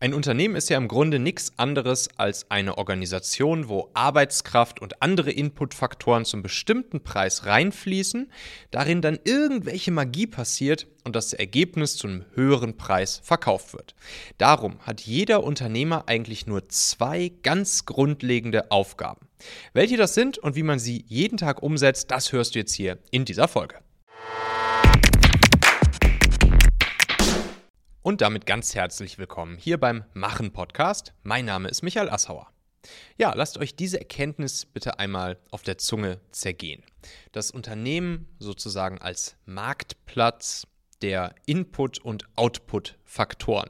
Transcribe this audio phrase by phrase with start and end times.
[0.00, 5.32] Ein Unternehmen ist ja im Grunde nichts anderes als eine Organisation, wo Arbeitskraft und andere
[5.32, 8.30] Inputfaktoren zum bestimmten Preis reinfließen,
[8.70, 13.96] darin dann irgendwelche Magie passiert und das Ergebnis zu einem höheren Preis verkauft wird.
[14.36, 19.26] Darum hat jeder Unternehmer eigentlich nur zwei ganz grundlegende Aufgaben.
[19.72, 22.98] Welche das sind und wie man sie jeden Tag umsetzt, das hörst du jetzt hier
[23.10, 23.80] in dieser Folge.
[28.08, 31.12] Und damit ganz herzlich willkommen hier beim Machen Podcast.
[31.24, 32.48] Mein Name ist Michael Assauer.
[33.18, 36.82] Ja, lasst euch diese Erkenntnis bitte einmal auf der Zunge zergehen.
[37.32, 40.66] Das Unternehmen sozusagen als Marktplatz
[41.02, 43.68] der Input- und Output-Faktoren.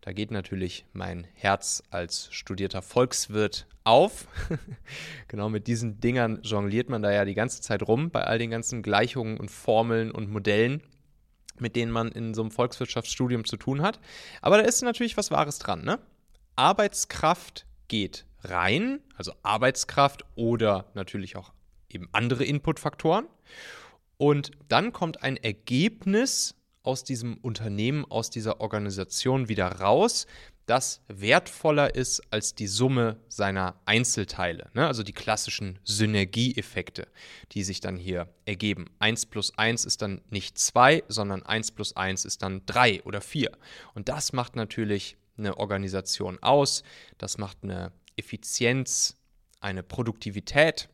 [0.00, 4.26] Da geht natürlich mein Herz als studierter Volkswirt auf.
[5.28, 8.50] genau mit diesen Dingern jongliert man da ja die ganze Zeit rum bei all den
[8.50, 10.82] ganzen Gleichungen und Formeln und Modellen
[11.60, 14.00] mit denen man in so einem Volkswirtschaftsstudium zu tun hat.
[14.42, 15.84] Aber da ist natürlich was Wahres dran.
[15.84, 15.98] Ne?
[16.56, 21.52] Arbeitskraft geht rein, also Arbeitskraft oder natürlich auch
[21.88, 23.26] eben andere Inputfaktoren.
[24.18, 30.26] Und dann kommt ein Ergebnis aus diesem Unternehmen, aus dieser Organisation wieder raus,
[30.66, 34.68] das wertvoller ist als die Summe seiner Einzelteile.
[34.74, 34.86] Ne?
[34.86, 37.06] Also die klassischen Synergieeffekte,
[37.52, 38.86] die sich dann hier ergeben.
[38.98, 43.20] 1 plus 1 ist dann nicht 2, sondern 1 plus 1 ist dann 3 oder
[43.20, 43.52] 4.
[43.94, 46.82] Und das macht natürlich eine Organisation aus.
[47.18, 49.16] Das macht eine Effizienz,
[49.60, 50.88] eine Produktivität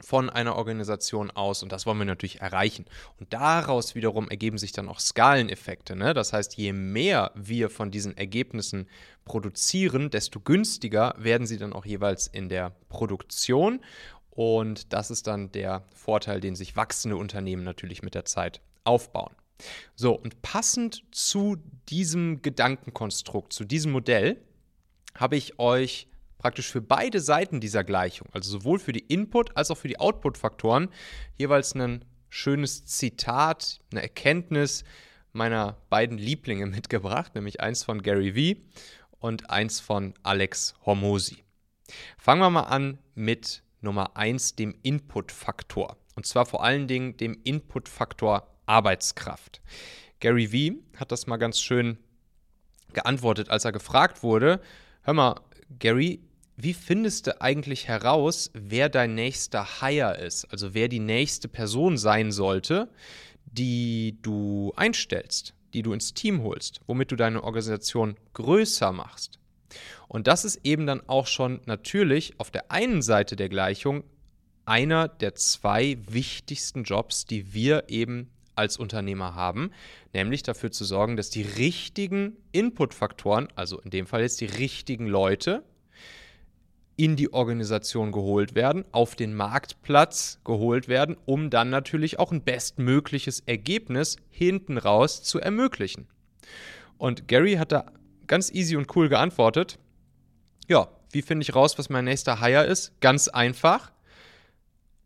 [0.00, 2.84] von einer Organisation aus und das wollen wir natürlich erreichen.
[3.18, 5.96] Und daraus wiederum ergeben sich dann auch Skaleneffekte.
[5.96, 6.14] Ne?
[6.14, 8.88] Das heißt, je mehr wir von diesen Ergebnissen
[9.24, 13.80] produzieren, desto günstiger werden sie dann auch jeweils in der Produktion.
[14.30, 19.34] Und das ist dann der Vorteil, den sich wachsende Unternehmen natürlich mit der Zeit aufbauen.
[19.94, 21.56] So, und passend zu
[21.88, 24.42] diesem Gedankenkonstrukt, zu diesem Modell,
[25.14, 26.08] habe ich euch
[26.44, 29.98] praktisch für beide Seiten dieser Gleichung, also sowohl für die Input- als auch für die
[29.98, 30.90] Output-Faktoren,
[31.38, 34.84] jeweils ein schönes Zitat, eine Erkenntnis
[35.32, 38.58] meiner beiden Lieblinge mitgebracht, nämlich eins von Gary Vee
[39.20, 41.44] und eins von Alex Hormosi.
[42.18, 45.96] Fangen wir mal an mit Nummer eins, dem Input-Faktor.
[46.14, 49.62] Und zwar vor allen Dingen dem Input-Faktor Arbeitskraft.
[50.20, 51.96] Gary Vee hat das mal ganz schön
[52.92, 54.60] geantwortet, als er gefragt wurde,
[55.04, 55.40] hör mal,
[55.78, 56.20] Gary,
[56.56, 60.44] wie findest du eigentlich heraus, wer dein nächster Hire ist?
[60.46, 62.88] Also wer die nächste Person sein sollte,
[63.44, 69.38] die du einstellst, die du ins Team holst, womit du deine Organisation größer machst.
[70.06, 74.04] Und das ist eben dann auch schon natürlich auf der einen Seite der Gleichung
[74.64, 79.72] einer der zwei wichtigsten Jobs, die wir eben als Unternehmer haben,
[80.12, 85.08] nämlich dafür zu sorgen, dass die richtigen Inputfaktoren, also in dem Fall jetzt die richtigen
[85.08, 85.64] Leute,
[86.96, 92.42] in die Organisation geholt werden, auf den Marktplatz geholt werden, um dann natürlich auch ein
[92.42, 96.06] bestmögliches Ergebnis hinten raus zu ermöglichen.
[96.98, 97.92] Und Gary hat da
[98.26, 99.78] ganz easy und cool geantwortet.
[100.68, 102.92] Ja, wie finde ich raus, was mein nächster Hire ist?
[103.00, 103.92] Ganz einfach.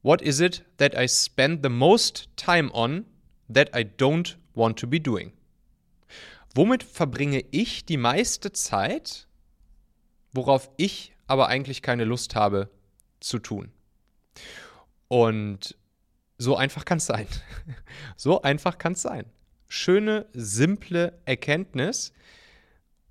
[0.02, 3.04] What is it that I spend the most time on
[3.52, 5.32] that I don't want to be doing?
[6.54, 9.26] Womit verbringe ich die meiste Zeit,
[10.32, 12.68] worauf ich aber eigentlich keine Lust habe
[13.20, 13.70] zu tun.
[15.06, 15.76] Und
[16.38, 17.26] so einfach kann es sein.
[18.16, 19.26] so einfach kann es sein.
[19.68, 22.12] Schöne, simple Erkenntnis.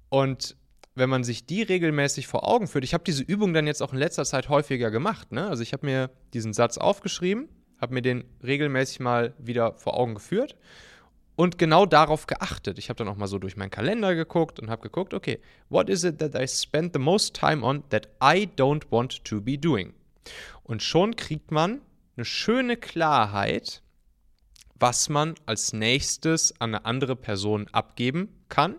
[0.10, 0.58] Und
[0.96, 3.94] wenn man sich die regelmäßig vor Augen führt, ich habe diese Übung dann jetzt auch
[3.94, 5.32] in letzter Zeit häufiger gemacht.
[5.32, 5.48] Ne?
[5.48, 7.48] Also ich habe mir diesen Satz aufgeschrieben,
[7.80, 10.56] habe mir den regelmäßig mal wieder vor Augen geführt
[11.38, 12.80] und genau darauf geachtet.
[12.80, 15.40] Ich habe dann auch mal so durch meinen Kalender geguckt und habe geguckt, okay,
[15.70, 19.40] what is it that I spend the most time on that I don't want to
[19.40, 19.94] be doing?
[20.64, 21.82] Und schon kriegt man
[22.18, 23.84] eine schöne Klarheit,
[24.76, 28.76] was man als nächstes an eine andere Person abgeben kann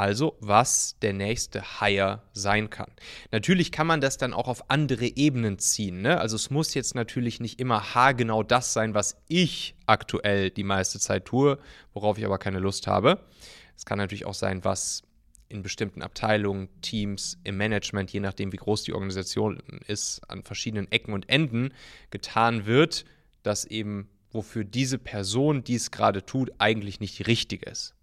[0.00, 2.90] also was der nächste Hire sein kann.
[3.30, 6.00] Natürlich kann man das dann auch auf andere Ebenen ziehen.
[6.00, 6.18] Ne?
[6.18, 10.98] Also es muss jetzt natürlich nicht immer haargenau das sein, was ich aktuell die meiste
[10.98, 11.58] Zeit tue,
[11.92, 13.20] worauf ich aber keine Lust habe.
[13.76, 15.02] Es kann natürlich auch sein, was
[15.50, 20.90] in bestimmten Abteilungen, Teams, im Management, je nachdem wie groß die Organisation ist, an verschiedenen
[20.90, 21.74] Ecken und Enden
[22.10, 23.04] getan wird,
[23.42, 27.94] dass eben wofür diese Person, die es gerade tut, eigentlich nicht die richtige ist.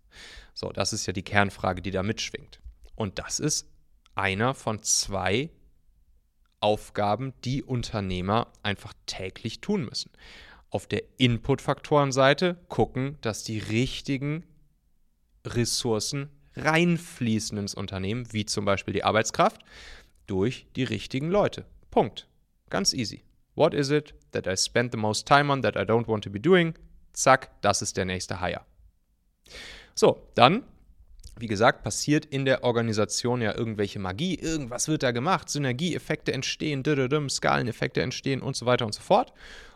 [0.53, 2.59] So, das ist ja die Kernfrage, die da mitschwingt.
[2.95, 3.67] Und das ist
[4.15, 5.49] einer von zwei
[6.59, 10.11] Aufgaben, die Unternehmer einfach täglich tun müssen.
[10.69, 14.43] Auf der Input-Faktoren-Seite gucken, dass die richtigen
[15.45, 19.61] Ressourcen reinfließen ins Unternehmen, wie zum Beispiel die Arbeitskraft,
[20.25, 21.65] durch die richtigen Leute.
[21.91, 22.27] Punkt.
[22.69, 23.23] Ganz easy.
[23.55, 26.29] What is it that I spend the most time on that I don't want to
[26.29, 26.73] be doing?
[27.13, 28.61] Zack, das ist der nächste Hire.
[29.97, 30.63] So, dann,
[31.39, 36.83] wie gesagt, passiert in der Organisation ja irgendwelche Magie, irgendwas wird da gemacht, Synergieeffekte entstehen,
[37.29, 39.33] Skaleneffekte entstehen und so weiter und so fort.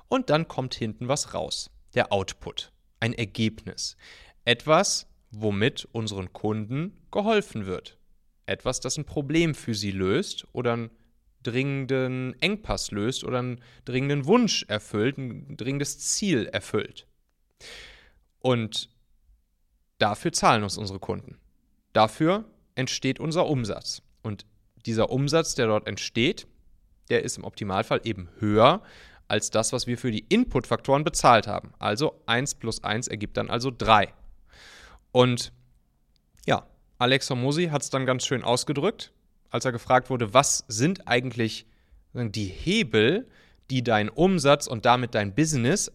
[0.10, 1.72] Und dann kommt hinten was raus.
[1.96, 2.72] Der Output.
[3.00, 3.98] Ein Ergebnis.
[4.46, 7.98] Etwas, womit unseren Kunden geholfen wird.
[8.46, 10.92] Etwas, das ein Problem für sie löst oder einen
[11.42, 17.08] dringenden Engpass löst oder einen dringenden Wunsch erfüllt, ein dringendes Ziel erfüllt.
[18.38, 18.92] Und
[20.02, 21.38] dafür zahlen uns unsere Kunden.
[21.94, 22.46] Dafür
[22.76, 24.02] entsteht unser Umsatz.
[24.22, 24.46] Und
[24.86, 26.48] dieser Umsatz, der dort entsteht,
[27.10, 28.82] der ist im Optimalfall eben höher
[29.28, 31.74] als das, was wir für die Inputfaktoren bezahlt haben.
[31.80, 34.14] Also 1 plus 1 ergibt dann also 3.
[35.12, 35.54] Und
[36.46, 36.66] ja,
[36.98, 39.14] Alex Hormosi hat es dann ganz schön ausgedrückt,
[39.50, 41.66] als er gefragt wurde, was sind eigentlich
[42.14, 43.28] die Hebel,
[43.70, 45.92] die deinen Umsatz und damit dein Business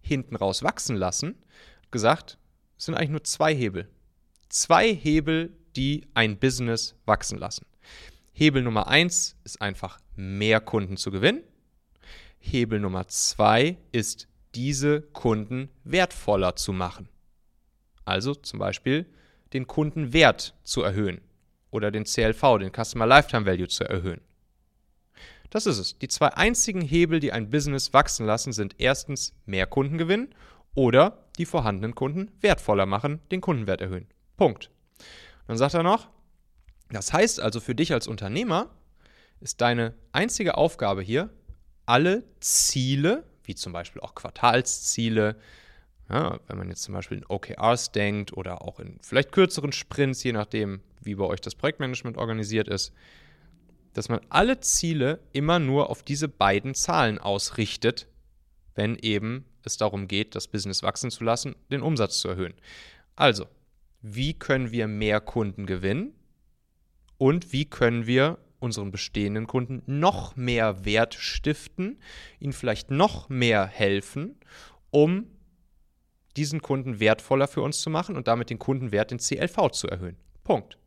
[0.00, 1.36] hinten raus wachsen lassen,
[1.90, 2.45] gesagt, es
[2.76, 3.88] sind eigentlich nur zwei Hebel.
[4.48, 7.66] Zwei Hebel, die ein Business wachsen lassen.
[8.32, 11.42] Hebel Nummer eins ist einfach mehr Kunden zu gewinnen.
[12.38, 17.08] Hebel Nummer zwei ist, diese Kunden wertvoller zu machen.
[18.04, 19.06] Also zum Beispiel
[19.52, 21.20] den Kundenwert zu erhöhen
[21.70, 24.20] oder den CLV, den Customer Lifetime Value zu erhöhen.
[25.50, 25.98] Das ist es.
[25.98, 30.34] Die zwei einzigen Hebel, die ein Business wachsen lassen, sind erstens mehr Kunden gewinnen
[30.74, 34.06] oder die vorhandenen Kunden wertvoller machen, den Kundenwert erhöhen.
[34.36, 34.70] Punkt.
[35.46, 36.08] Dann sagt er noch,
[36.90, 38.70] das heißt also für dich als Unternehmer
[39.40, 41.30] ist deine einzige Aufgabe hier,
[41.84, 45.36] alle Ziele, wie zum Beispiel auch Quartalsziele,
[46.08, 50.22] ja, wenn man jetzt zum Beispiel in OKRs denkt oder auch in vielleicht kürzeren Sprints,
[50.22, 52.92] je nachdem, wie bei euch das Projektmanagement organisiert ist,
[53.92, 58.06] dass man alle Ziele immer nur auf diese beiden Zahlen ausrichtet,
[58.74, 62.54] wenn eben es darum geht, das Business wachsen zu lassen, den Umsatz zu erhöhen.
[63.16, 63.46] Also,
[64.02, 66.14] wie können wir mehr Kunden gewinnen
[67.18, 71.98] und wie können wir unseren bestehenden Kunden noch mehr Wert stiften,
[72.40, 74.38] ihnen vielleicht noch mehr helfen,
[74.90, 75.26] um
[76.36, 80.16] diesen Kunden wertvoller für uns zu machen und damit den Kundenwert in CLV zu erhöhen.
[80.44, 80.78] Punkt.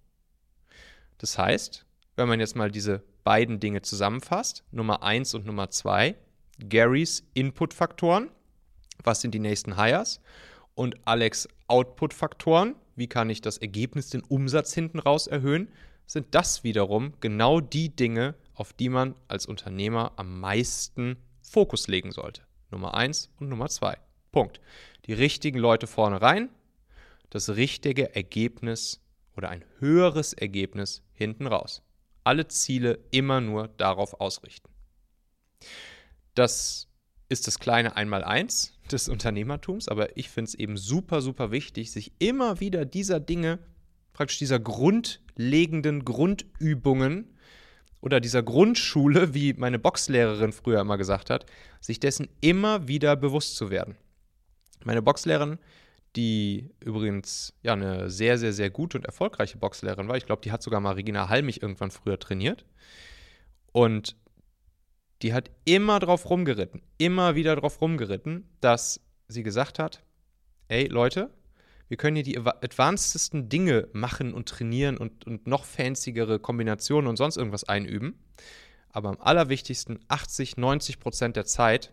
[1.18, 1.86] Das heißt,
[2.16, 6.16] wenn man jetzt mal diese beiden Dinge zusammenfasst, Nummer 1 und Nummer 2,
[6.68, 8.30] Garys Input-Faktoren,
[9.04, 10.22] was sind die nächsten Hires,
[10.76, 15.70] und Alex Output-Faktoren, wie kann ich das Ergebnis, den Umsatz hinten raus erhöhen,
[16.06, 22.12] sind das wiederum genau die Dinge, auf die man als Unternehmer am meisten Fokus legen
[22.12, 22.44] sollte.
[22.72, 23.98] Nummer 1 und Nummer 2.
[24.32, 24.62] Punkt.
[25.06, 26.50] Die richtigen Leute vorne rein,
[27.30, 29.02] das richtige Ergebnis
[29.36, 31.84] oder ein höheres Ergebnis hinten raus.
[32.24, 34.70] Alle Ziele immer nur darauf ausrichten.
[36.36, 36.88] Das
[37.28, 42.12] ist das kleine Einmaleins des Unternehmertums, aber ich finde es eben super, super wichtig, sich
[42.20, 43.60] immer wieder dieser Dinge,
[44.14, 47.36] praktisch dieser grundlegenden Grundübungen
[48.02, 51.46] oder dieser Grundschule, wie meine Boxlehrerin früher immer gesagt hat,
[51.80, 53.96] sich dessen immer wieder bewusst zu werden.
[54.84, 55.60] Meine Boxlehrerin,
[56.16, 60.52] die übrigens ja eine sehr, sehr, sehr gute und erfolgreiche Boxlehrerin war, ich glaube, die
[60.52, 62.66] hat sogar mal Regina Halmich irgendwann früher trainiert.
[63.72, 64.16] Und
[65.22, 70.04] die hat immer drauf rumgeritten, immer wieder drauf rumgeritten, dass sie gesagt hat,
[70.68, 71.30] ey Leute,
[71.90, 77.18] wir können hier die advancedsten Dinge machen und trainieren und, und noch fancyere Kombinationen und
[77.18, 78.20] sonst irgendwas einüben.
[78.92, 81.92] Aber am allerwichtigsten, 80, 90 Prozent der Zeit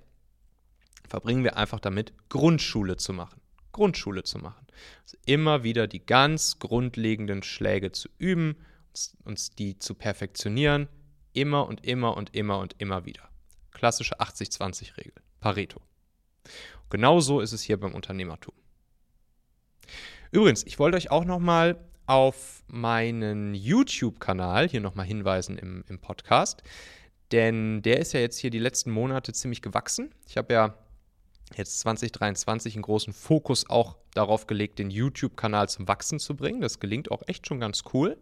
[1.08, 3.40] verbringen wir einfach damit, Grundschule zu machen.
[3.72, 4.66] Grundschule zu machen.
[5.02, 8.56] Also immer wieder die ganz grundlegenden Schläge zu üben,
[8.90, 10.88] uns, uns die zu perfektionieren,
[11.36, 13.28] immer und immer und immer und immer wieder.
[13.70, 15.80] Klassische 80-20-Regel, Pareto.
[16.90, 18.54] Genauso ist es hier beim Unternehmertum.
[20.30, 26.62] Übrigens, ich wollte euch auch nochmal auf meinen YouTube-Kanal hier nochmal hinweisen im, im Podcast,
[27.32, 30.14] denn der ist ja jetzt hier die letzten Monate ziemlich gewachsen.
[30.28, 30.74] Ich habe ja
[31.56, 36.60] jetzt 2023 einen großen Fokus auch darauf gelegt, den YouTube-Kanal zum Wachsen zu bringen.
[36.60, 38.16] Das gelingt auch echt schon ganz cool.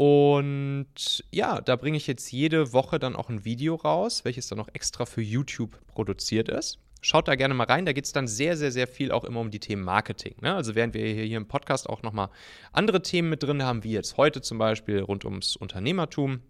[0.00, 4.56] Und ja, da bringe ich jetzt jede Woche dann auch ein Video raus, welches dann
[4.56, 6.78] noch extra für YouTube produziert ist.
[7.02, 9.40] Schaut da gerne mal rein, da geht es dann sehr, sehr, sehr viel auch immer
[9.40, 10.36] um die Themen Marketing.
[10.40, 10.54] Ne?
[10.54, 12.30] Also während wir hier im Podcast auch nochmal
[12.72, 16.40] andere Themen mit drin haben, wie jetzt heute zum Beispiel rund ums Unternehmertum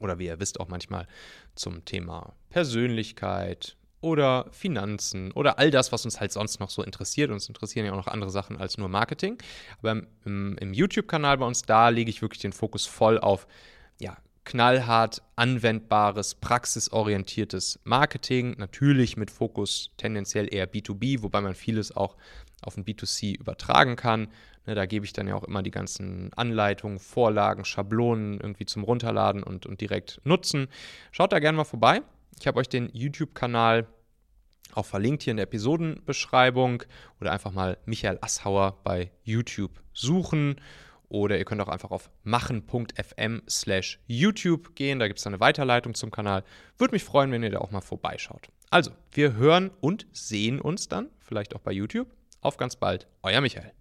[0.00, 1.06] oder wie ihr wisst auch manchmal
[1.54, 7.30] zum Thema Persönlichkeit, oder Finanzen oder all das, was uns halt sonst noch so interessiert.
[7.30, 9.38] Uns interessieren ja auch noch andere Sachen als nur Marketing.
[9.78, 13.46] Aber im, im YouTube-Kanal bei uns, da lege ich wirklich den Fokus voll auf
[13.98, 18.54] ja, knallhart anwendbares, praxisorientiertes Marketing.
[18.58, 22.16] Natürlich mit Fokus tendenziell eher B2B, wobei man vieles auch
[22.62, 24.28] auf ein B2C übertragen kann.
[24.66, 28.84] Ne, da gebe ich dann ja auch immer die ganzen Anleitungen, Vorlagen, Schablonen irgendwie zum
[28.84, 30.68] Runterladen und, und direkt nutzen.
[31.12, 32.02] Schaut da gerne mal vorbei.
[32.38, 33.86] Ich habe euch den YouTube-Kanal
[34.74, 36.82] auch verlinkt hier in der Episodenbeschreibung
[37.20, 40.60] oder einfach mal Michael Asshauer bei YouTube suchen.
[41.08, 44.98] Oder ihr könnt auch einfach auf machen.fm slash YouTube gehen.
[44.98, 46.42] Da gibt es eine Weiterleitung zum Kanal.
[46.78, 48.48] Würde mich freuen, wenn ihr da auch mal vorbeischaut.
[48.70, 52.08] Also, wir hören und sehen uns dann, vielleicht auch bei YouTube.
[52.40, 53.72] Auf ganz bald, euer Michael.